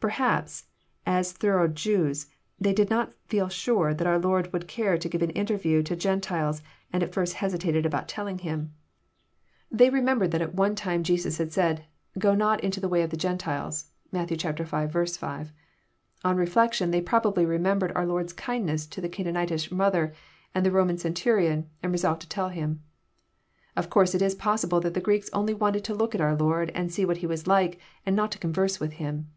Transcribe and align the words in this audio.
Perhaps, 0.00 0.66
as 1.06 1.30
thorough 1.30 1.68
Jews, 1.68 2.26
^ey 2.60 2.74
did 2.74 2.90
not 2.90 3.12
feel 3.28 3.48
sure 3.48 3.94
that 3.94 4.04
our 4.08 4.18
Lord 4.18 4.52
would 4.52 4.66
care 4.66 4.98
to 4.98 5.08
give 5.08 5.22
an 5.22 5.30
interview 5.30 5.80
to 5.84 5.94
Gen 5.94 6.20
tiles, 6.20 6.60
and 6.92 7.04
at 7.04 7.14
first 7.14 7.34
hesitated 7.34 7.86
about 7.86 8.08
telling 8.08 8.38
Him. 8.38 8.74
They 9.70 9.88
remembered 9.88 10.32
\ 10.32 10.32
JOHN, 10.32 10.38
CHAP, 10.38 10.38
xn. 10.38 10.38
337 10.38 10.38
that 10.38 10.42
at 10.42 10.54
one 10.56 10.74
time 10.74 11.04
Jesns 11.04 11.38
had 11.38 11.52
said, 11.52 11.84
<*Go 12.18 12.36
pot 12.36 12.64
into 12.64 12.80
the 12.80 12.88
way 12.88 13.02
of 13.02 13.10
the 13.10 13.16
Gentiles." 13.16 13.92
(Matt. 14.10 14.32
x. 14.32 14.42
5.y~~On 14.42 16.36
reflection 16.36 16.90
they 16.90 17.00
probably 17.00 17.44
remem 17.46 17.76
^ 17.76 17.78
bered 17.78 17.94
oar 17.94 18.06
Lord's 18.06 18.32
kindness 18.32 18.88
to 18.88 19.00
the 19.00 19.08
Canaanitlsh 19.08 19.68
tnother, 19.68 20.12
and 20.52 20.66
the 20.66 20.70
Boman 20.70 20.98
centurion, 20.98 21.68
and 21.80 21.92
resolved 21.92 22.22
to 22.22 22.28
tell 22.28 22.48
Him.. 22.48 22.82
Of 23.76 23.88
course 23.88 24.16
it 24.16 24.20
is 24.22 24.34
possible 24.34 24.80
that 24.80 24.94
the 24.94 25.00
Greeks 25.00 25.30
only 25.32 25.54
wanted 25.54 25.84
to 25.84 25.94
look 25.94 26.12
at 26.12 26.20
our 26.20 26.34
Lord 26.34 26.72
and 26.74 26.92
see 26.92 27.04
what 27.04 27.18
He 27.18 27.26
was 27.28 27.46
like, 27.46 27.78
and 28.04 28.16
not 28.16 28.32
to 28.32 28.38
converse 28.40 28.80
with 28.80 28.94
Him. 28.94 29.28